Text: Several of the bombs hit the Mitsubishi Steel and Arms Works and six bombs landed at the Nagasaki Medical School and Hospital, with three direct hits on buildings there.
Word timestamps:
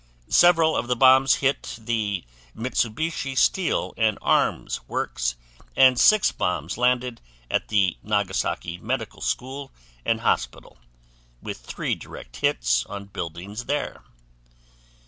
Several 0.33 0.75
of 0.75 0.87
the 0.87 0.95
bombs 0.95 1.35
hit 1.45 1.77
the 1.79 2.25
Mitsubishi 2.55 3.37
Steel 3.37 3.93
and 3.97 4.17
Arms 4.19 4.81
Works 4.87 5.35
and 5.75 5.99
six 5.99 6.31
bombs 6.31 6.75
landed 6.75 7.21
at 7.51 7.67
the 7.67 7.97
Nagasaki 8.01 8.79
Medical 8.79 9.21
School 9.21 9.71
and 10.03 10.21
Hospital, 10.21 10.79
with 11.39 11.59
three 11.59 11.93
direct 11.93 12.37
hits 12.37 12.83
on 12.87 13.05
buildings 13.13 13.65
there. 13.65 14.03